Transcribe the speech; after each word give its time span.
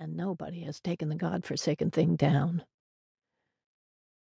and 0.00 0.16
nobody 0.16 0.60
has 0.60 0.80
taken 0.80 1.08
the 1.08 1.16
God-forsaken 1.16 1.90
thing 1.90 2.14
down. 2.14 2.62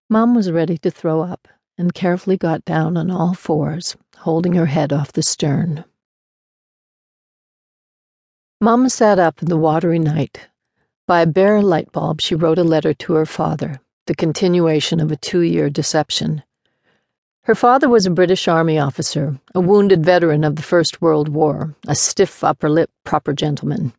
Mom 0.10 0.34
was 0.34 0.52
ready 0.52 0.76
to 0.80 0.90
throw 0.90 1.22
up 1.22 1.48
and 1.78 1.94
carefully 1.94 2.36
got 2.36 2.66
down 2.66 2.98
on 2.98 3.12
all 3.12 3.36
fours, 3.36 3.96
holding 4.18 4.54
her 4.54 4.66
head 4.66 4.92
off 4.92 5.12
the 5.12 5.21
stern. 5.21 5.86
Mom 8.60 8.90
sat 8.90 9.20
up 9.20 9.44
in 9.44 9.50
the 9.50 9.58
watery 9.58 10.00
night. 10.00 10.48
By 11.05 11.21
a 11.21 11.28
bare 11.28 11.62
light 11.62 11.91
bulb, 11.91 12.21
she 12.21 12.33
wrote 12.33 12.57
a 12.57 12.63
letter 12.63 12.96
to 12.96 13.13
her 13.13 13.28
father, 13.28 13.79
the 14.07 14.15
continuation 14.15 14.99
of 14.99 15.12
a 15.12 15.15
two 15.15 15.41
year 15.41 15.69
deception. 15.69 16.41
Her 17.44 17.53
father 17.53 17.88
was 17.88 18.07
a 18.07 18.12
British 18.12 18.48
Army 18.48 18.80
officer, 18.80 19.39
a 19.53 19.59
wounded 19.59 20.03
veteran 20.03 20.44
of 20.44 20.55
the 20.55 20.63
First 20.63 21.03
World 21.03 21.30
War, 21.30 21.75
a 21.88 21.94
stiff 21.94 22.44
upper 22.44 22.67
lip, 22.67 22.89
proper 23.03 23.31
gentleman. 23.31 23.94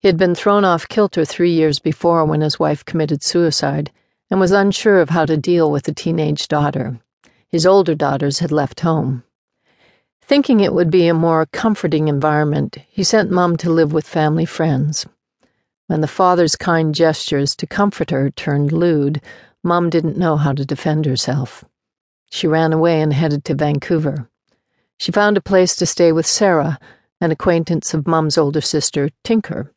He 0.00 0.06
had 0.06 0.16
been 0.16 0.36
thrown 0.36 0.64
off 0.64 0.88
kilter 0.88 1.24
three 1.24 1.50
years 1.50 1.80
before 1.80 2.24
when 2.24 2.40
his 2.40 2.58
wife 2.58 2.84
committed 2.84 3.24
suicide 3.24 3.90
and 4.30 4.38
was 4.38 4.52
unsure 4.52 5.00
of 5.00 5.10
how 5.10 5.26
to 5.26 5.36
deal 5.36 5.72
with 5.72 5.88
a 5.88 5.92
teenage 5.92 6.46
daughter. 6.46 7.00
His 7.48 7.66
older 7.66 7.96
daughters 7.96 8.38
had 8.38 8.52
left 8.52 8.80
home. 8.80 9.24
Thinking 10.22 10.60
it 10.60 10.72
would 10.72 10.90
be 10.90 11.08
a 11.08 11.14
more 11.14 11.46
comforting 11.46 12.06
environment, 12.06 12.78
he 12.88 13.02
sent 13.02 13.32
Mum 13.32 13.56
to 13.56 13.70
live 13.70 13.92
with 13.92 14.06
family 14.06 14.44
friends. 14.44 15.04
When 15.88 16.00
the 16.00 16.06
father's 16.06 16.54
kind 16.54 16.94
gestures 16.94 17.56
to 17.56 17.66
comfort 17.66 18.10
her 18.10 18.30
turned 18.30 18.70
lewd, 18.70 19.20
Mum 19.64 19.90
didn't 19.90 20.16
know 20.16 20.36
how 20.36 20.52
to 20.52 20.64
defend 20.64 21.06
herself. 21.06 21.64
She 22.30 22.46
ran 22.46 22.72
away 22.72 23.00
and 23.00 23.12
headed 23.12 23.44
to 23.46 23.54
Vancouver. 23.54 24.28
She 24.98 25.10
found 25.10 25.36
a 25.36 25.40
place 25.40 25.74
to 25.76 25.86
stay 25.86 26.12
with 26.12 26.26
Sarah, 26.26 26.78
an 27.20 27.32
acquaintance 27.32 27.94
of 27.94 28.06
Mum's 28.06 28.38
older 28.38 28.60
sister, 28.60 29.08
Tinker. 29.24 29.72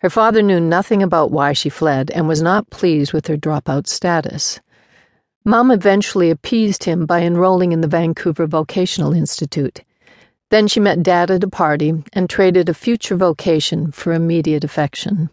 Her 0.00 0.10
father 0.10 0.40
knew 0.40 0.60
nothing 0.60 1.02
about 1.02 1.30
why 1.30 1.52
she 1.52 1.68
fled 1.68 2.10
and 2.10 2.26
was 2.26 2.40
not 2.40 2.70
pleased 2.70 3.12
with 3.12 3.26
her 3.26 3.36
dropout 3.36 3.86
status. 3.86 4.58
Mom 5.44 5.70
eventually 5.70 6.30
appeased 6.30 6.84
him 6.84 7.04
by 7.04 7.20
enrolling 7.20 7.72
in 7.72 7.82
the 7.82 7.88
Vancouver 7.88 8.46
Vocational 8.46 9.12
Institute. 9.12 9.82
Then 10.50 10.68
she 10.68 10.80
met 10.80 11.02
Dad 11.02 11.30
at 11.30 11.44
a 11.44 11.48
party 11.48 12.02
and 12.14 12.30
traded 12.30 12.68
a 12.68 12.74
future 12.74 13.14
vocation 13.14 13.92
for 13.92 14.14
immediate 14.14 14.64
affection. 14.64 15.28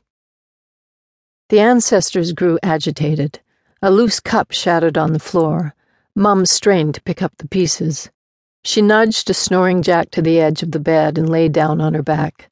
The 1.49 1.61
ancestors 1.61 2.33
grew 2.33 2.59
agitated. 2.61 3.39
A 3.81 3.89
loose 3.89 4.19
cup 4.19 4.51
shattered 4.51 4.97
on 4.97 5.13
the 5.13 5.19
floor. 5.19 5.75
Mum 6.13 6.45
strained 6.45 6.95
to 6.95 7.01
pick 7.01 7.21
up 7.21 7.31
the 7.37 7.47
pieces. 7.47 8.09
She 8.65 8.81
nudged 8.81 9.29
a 9.29 9.33
snoring 9.33 9.81
Jack 9.81 10.11
to 10.11 10.21
the 10.21 10.41
edge 10.41 10.61
of 10.61 10.71
the 10.71 10.79
bed 10.79 11.17
and 11.17 11.29
lay 11.29 11.47
down 11.47 11.79
on 11.79 11.93
her 11.93 12.03
back. 12.03 12.49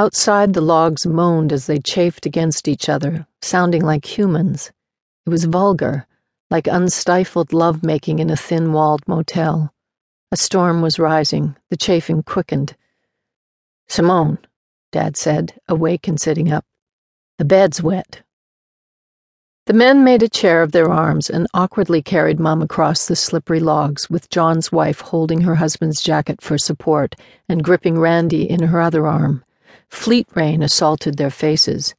Outside, 0.00 0.54
the 0.54 0.62
logs 0.62 1.06
moaned 1.06 1.52
as 1.52 1.66
they 1.66 1.78
chafed 1.78 2.24
against 2.24 2.68
each 2.68 2.88
other, 2.88 3.26
sounding 3.42 3.84
like 3.84 4.16
humans. 4.16 4.72
It 5.26 5.28
was 5.28 5.44
vulgar, 5.44 6.06
like 6.50 6.66
unstifled 6.66 7.52
love-making 7.52 8.18
in 8.18 8.30
a 8.30 8.36
thin-walled 8.36 9.06
motel. 9.06 9.74
A 10.32 10.38
storm 10.38 10.80
was 10.80 10.98
rising. 10.98 11.54
The 11.68 11.76
chafing 11.76 12.22
quickened. 12.22 12.74
Simone, 13.90 14.38
Dad 14.90 15.18
said, 15.18 15.60
awake 15.68 16.08
and 16.08 16.18
sitting 16.18 16.50
up. 16.50 16.64
The 17.36 17.44
bed's 17.44 17.82
wet. 17.82 18.22
The 19.66 19.74
men 19.74 20.02
made 20.02 20.22
a 20.22 20.30
chair 20.30 20.62
of 20.62 20.72
their 20.72 20.88
arms 20.88 21.28
and 21.28 21.46
awkwardly 21.52 22.00
carried 22.00 22.40
Mum 22.40 22.62
across 22.62 23.06
the 23.06 23.16
slippery 23.16 23.60
logs, 23.60 24.08
with 24.08 24.30
John's 24.30 24.72
wife 24.72 25.02
holding 25.02 25.42
her 25.42 25.56
husband's 25.56 26.00
jacket 26.00 26.40
for 26.40 26.56
support 26.56 27.16
and 27.50 27.62
gripping 27.62 27.98
Randy 27.98 28.48
in 28.48 28.62
her 28.62 28.80
other 28.80 29.06
arm. 29.06 29.44
Fleet 29.90 30.26
rain 30.34 30.62
assaulted 30.62 31.16
their 31.16 31.30
faces. 31.30 31.94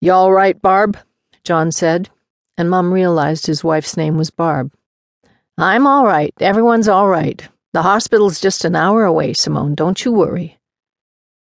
You 0.00 0.12
all 0.12 0.32
right, 0.32 0.60
Barb? 0.60 0.98
John 1.44 1.70
said, 1.70 2.10
and 2.56 2.68
Mum 2.68 2.92
realized 2.92 3.46
his 3.46 3.62
wife's 3.62 3.96
name 3.96 4.16
was 4.16 4.30
Barb. 4.30 4.72
I'm 5.56 5.86
all 5.86 6.04
right. 6.04 6.34
Everyone's 6.40 6.88
all 6.88 7.08
right. 7.08 7.46
The 7.72 7.82
hospital's 7.82 8.40
just 8.40 8.64
an 8.64 8.74
hour 8.74 9.04
away, 9.04 9.32
Simone. 9.32 9.74
Don't 9.74 10.04
you 10.04 10.12
worry. 10.12 10.58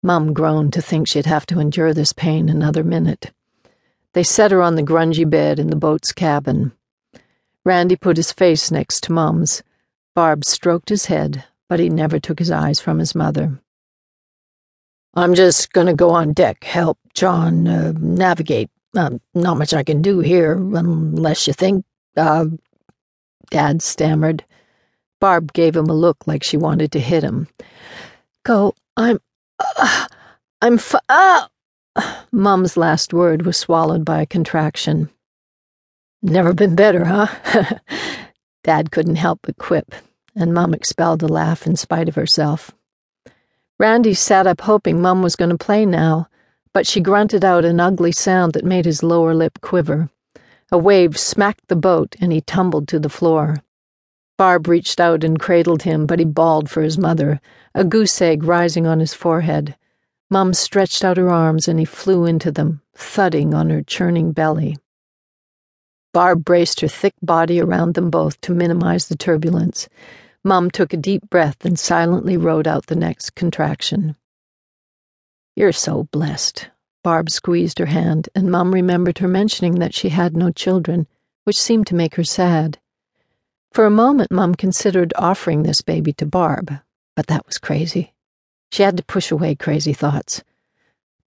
Mum 0.03 0.33
groaned 0.33 0.73
to 0.75 0.83
think 0.83 1.09
she'd 1.09 1.27
have 1.27 1.47
to 1.47 1.61
endure 1.61 1.94
this 1.94 2.12
pain 2.12 2.49
another 2.49 2.84
minute. 2.84 3.33
They 4.12 4.23
set 4.23 4.53
her 4.53 4.62
on 4.62 4.77
the 4.77 4.83
grungy 4.83 5.28
bed 5.28 5.59
in 5.59 5.69
the 5.69 5.77
boat's 5.77 6.12
cabin. 6.12 6.73
Randy 7.65 7.97
put 7.97 8.17
his 8.17 8.31
face 8.31 8.71
next 8.71 9.03
to 9.05 9.12
Mum's. 9.12 9.62
Barb 10.15 10.44
stroked 10.44 10.91
his 10.91 11.06
head, 11.06 11.44
but 11.69 11.81
he 11.81 11.89
never 11.89 12.21
took 12.21 12.39
his 12.39 12.50
eyes 12.50 12.78
from 12.78 12.99
his 12.99 13.15
mother. 13.15 13.59
I'm 15.16 15.34
just 15.34 15.72
gonna 15.72 15.94
go 15.94 16.10
on 16.10 16.32
deck, 16.32 16.64
help 16.64 16.98
John 17.14 17.69
uh, 17.69 17.92
navigate. 17.98 18.70
Uh, 18.97 19.19
not 19.34 19.58
much 19.58 19.75
I 19.75 19.82
can 19.82 20.02
do 20.02 20.20
here, 20.20 20.54
unless 20.54 21.47
you 21.47 21.52
think, 21.52 21.84
uh, 22.16 22.47
Dad 23.50 23.82
stammered. 23.82 24.44
Barb 25.20 25.52
gave 25.52 25.76
him 25.76 25.86
a 25.86 25.94
look 25.94 26.26
like 26.26 26.44
she 26.44 26.56
wanted 26.56 26.92
to 26.92 27.00
hit 27.00 27.22
him. 27.25 27.48
Go, 28.44 28.75
I'm, 28.97 29.19
uh, 29.58 30.06
I'm, 30.62 30.75
f- 30.75 30.94
uh, 31.08 31.46
Mum's 32.32 32.76
last 32.76 33.12
word 33.12 33.46
was 33.46 33.56
swallowed 33.56 34.04
by 34.04 34.22
a 34.22 34.26
contraction. 34.26 35.08
Never 36.22 36.52
been 36.52 36.75
better, 36.75 37.04
huh? 37.04 37.28
Dad 38.64 38.91
couldn't 38.91 39.16
help 39.16 39.41
but 39.42 39.56
quip, 39.58 39.94
and 40.36 40.54
Mum 40.54 40.75
expelled 40.75 41.22
a 41.22 41.28
laugh 41.28 41.66
in 41.66 41.76
spite 41.76 42.08
of 42.08 42.14
herself. 42.14 42.70
Randy 43.79 44.15
sat 44.15 44.47
up 44.47 44.61
hoping 44.61 45.01
Mum 45.01 45.21
was 45.21 45.35
going 45.35 45.51
to 45.51 45.59
play 45.59 45.85
now, 45.85 46.29
but 46.73 46.87
she 46.87 47.01
grunted 47.01 47.45
out 47.45 47.65
an 47.65 47.81
ugly 47.81 48.12
sound 48.12 48.53
that 48.53 48.65
made 48.65 48.85
his 48.85 49.03
lower 49.03 49.35
lip 49.35 49.61
quiver. 49.61 50.11
A 50.71 50.79
wave 50.79 51.19
smacked 51.19 51.67
the 51.67 51.77
boat 51.77 52.15
and 52.21 52.33
he 52.33 52.41
tumbled 52.41 52.87
to 52.89 53.01
the 53.01 53.09
floor. 53.09 53.57
Barb 54.39 54.69
reached 54.69 55.01
out 55.01 55.25
and 55.25 55.41
cradled 55.41 55.83
him, 55.83 56.07
but 56.07 56.19
he 56.19 56.25
bawled 56.25 56.71
for 56.71 56.83
his 56.83 56.99
mother, 56.99 57.41
a 57.75 57.85
goose 57.85 58.23
egg 58.23 58.45
rising 58.45 58.87
on 58.87 59.01
his 59.01 59.15
forehead. 59.15 59.77
Mum 60.31 60.55
stretched 60.55 61.05
out 61.05 61.17
her 61.17 61.31
arms 61.31 61.67
and 61.67 61.79
he 61.79 61.85
flew 61.85 62.25
into 62.25 62.53
them, 62.53 62.81
thudding 62.95 63.55
on 63.55 63.71
her 63.71 63.83
churning 63.83 64.33
belly. 64.33 64.77
Barb 66.12 66.45
braced 66.45 66.81
her 66.81 66.89
thick 66.89 67.15
body 67.23 67.61
around 67.61 67.95
them 67.95 68.09
both 68.09 68.41
to 68.43 68.55
minimize 68.55 69.09
the 69.09 69.17
turbulence. 69.17 69.89
Mum 70.47 70.71
took 70.71 70.93
a 70.93 70.99
deep 70.99 71.31
breath 71.31 71.65
and 71.65 71.78
silently 71.78 72.37
rode 72.37 72.69
out 72.69 72.87
the 72.87 72.94
next 72.94 73.34
contraction. 73.34 74.15
You're 75.56 75.72
so 75.72 76.05
blessed. 76.12 76.69
Barb 77.03 77.31
squeezed 77.31 77.78
her 77.78 77.87
hand, 77.87 78.28
and 78.34 78.50
Mum 78.50 78.75
remembered 78.75 79.19
her 79.19 79.28
mentioning 79.28 79.77
that 79.77 79.94
she 79.94 80.10
had 80.10 80.37
no 80.37 80.50
children, 80.50 81.06
which 81.44 81.59
seemed 81.59 81.87
to 81.87 81.94
make 81.94 82.16
her 82.16 82.25
sad. 82.25 82.78
For 83.72 83.87
a 83.87 83.91
moment, 83.91 84.31
Mum 84.31 84.55
considered 84.55 85.15
offering 85.16 85.62
this 85.62 85.81
baby 85.81 86.12
to 86.15 86.27
Barb, 86.27 86.72
but 87.16 87.26
that 87.28 87.47
was 87.47 87.56
crazy. 87.56 88.12
She 88.71 88.82
had 88.82 88.99
to 88.99 89.05
push 89.05 89.31
away 89.31 89.55
crazy 89.55 89.94
thoughts. 89.94 90.44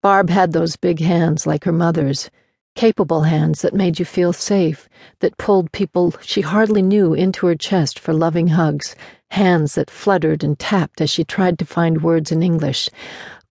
Barb 0.04 0.30
had 0.30 0.54
those 0.54 0.76
big 0.76 1.00
hands 1.00 1.48
like 1.48 1.64
her 1.64 1.72
mother's, 1.72 2.30
capable 2.78 3.24
hands 3.24 3.62
that 3.62 3.74
made 3.74 4.00
you 4.00 4.06
feel 4.06 4.32
safe, 4.32 4.88
that 5.20 5.38
pulled 5.38 5.72
people 5.74 6.14
she 6.22 6.40
hardly 6.40 6.82
knew 6.82 7.14
into 7.14 7.48
her 7.48 7.56
chest 7.56 8.00
for 8.00 8.14
loving 8.14 8.48
hugs, 8.48 8.96
hands 9.32 9.76
that 9.76 9.90
fluttered 9.90 10.44
and 10.44 10.58
tapped 10.58 11.02
as 11.02 11.10
she 11.10 11.26
tried 11.26 11.60
to 11.60 11.66
find 11.66 12.02
words 12.02 12.32
in 12.32 12.42
English. 12.42 12.90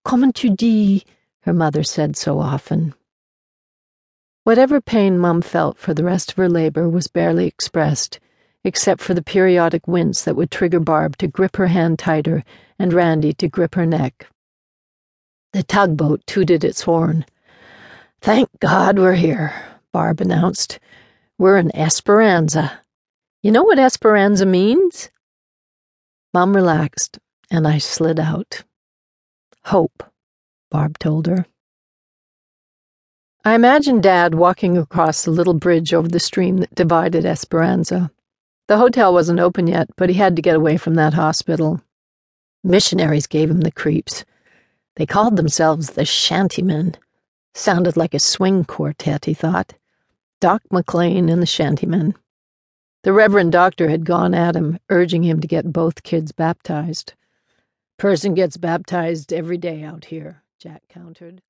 Comment 0.03 0.33
tu 0.33 0.49
dis? 0.49 1.03
her 1.41 1.53
mother 1.53 1.83
said 1.83 2.15
so 2.15 2.39
often. 2.39 2.95
Whatever 4.45 4.81
pain 4.81 5.19
Mum 5.19 5.43
felt 5.43 5.77
for 5.77 5.93
the 5.93 6.05
rest 6.05 6.31
of 6.31 6.37
her 6.37 6.49
labor 6.49 6.89
was 6.89 7.07
barely 7.07 7.45
expressed 7.45 8.19
except 8.67 8.99
for 8.99 9.13
the 9.13 9.21
periodic 9.21 9.87
wince 9.87 10.23
that 10.23 10.35
would 10.35 10.51
trigger 10.51 10.79
Barb 10.79 11.15
to 11.17 11.27
grip 11.27 11.55
her 11.55 11.67
hand 11.67 11.97
tighter 11.97 12.43
and 12.77 12.91
Randy 12.91 13.31
to 13.35 13.47
grip 13.47 13.75
her 13.75 13.85
neck. 13.85 14.27
The 15.53 15.63
tugboat 15.63 16.27
tooted 16.27 16.65
its 16.65 16.81
horn. 16.81 17.25
Thank 18.21 18.49
God 18.59 18.99
we're 18.99 19.13
here, 19.13 19.53
Barb 19.93 20.21
announced. 20.21 20.79
We're 21.37 21.57
in 21.57 21.75
Esperanza. 21.75 22.81
You 23.43 23.51
know 23.51 23.63
what 23.63 23.79
Esperanza 23.79 24.45
means? 24.45 25.09
Mom 26.33 26.55
relaxed, 26.55 27.19
and 27.51 27.67
I 27.67 27.77
slid 27.77 28.19
out. 28.19 28.63
Hope, 29.65 30.03
Barb 30.69 30.97
told 30.99 31.27
her. 31.27 31.45
I 33.45 33.55
imagined 33.55 34.03
Dad 34.03 34.35
walking 34.35 34.77
across 34.77 35.23
the 35.23 35.31
little 35.31 35.53
bridge 35.53 35.93
over 35.93 36.07
the 36.07 36.19
stream 36.19 36.57
that 36.57 36.75
divided 36.75 37.25
Esperanza. 37.25 38.11
The 38.67 38.77
hotel 38.77 39.13
wasn't 39.13 39.39
open 39.39 39.67
yet, 39.67 39.89
but 39.95 40.09
he 40.09 40.15
had 40.15 40.35
to 40.35 40.41
get 40.41 40.55
away 40.55 40.75
from 40.75 40.95
that 40.95 41.13
hospital. 41.13 41.81
Missionaries 42.63 43.27
gave 43.27 43.49
him 43.49 43.61
the 43.61 43.71
creeps. 43.71 44.25
They 44.97 45.05
called 45.05 45.37
themselves 45.37 45.91
the 45.91 46.03
Shantymen. 46.03 46.95
Sounded 47.57 47.97
like 47.97 48.13
a 48.13 48.19
swing 48.19 48.65
quartet, 48.65 49.25
he 49.25 49.33
thought. 49.33 49.73
Doc 50.39 50.61
McLean 50.71 51.27
and 51.27 51.41
the 51.41 51.47
Shantymen. 51.47 52.13
The 53.01 53.11
Reverend 53.11 53.51
Doctor 53.51 53.89
had 53.89 54.05
gone 54.05 54.35
at 54.35 54.55
him, 54.55 54.77
urging 54.89 55.23
him 55.23 55.41
to 55.41 55.47
get 55.47 55.73
both 55.73 56.03
kids 56.03 56.31
baptized. 56.31 57.15
Person 57.97 58.35
gets 58.35 58.57
baptized 58.57 59.33
every 59.33 59.57
day 59.57 59.81
out 59.81 60.05
here, 60.05 60.43
Jack 60.59 60.83
countered. 60.87 61.41